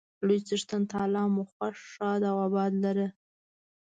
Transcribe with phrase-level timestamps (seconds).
[0.25, 3.07] لوی څښتن تعالی مو خوښ، ښاد او اباد لره.